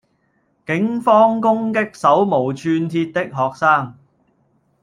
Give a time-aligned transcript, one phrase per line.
[0.65, 3.99] 警方攻擊手無寸鐵的學生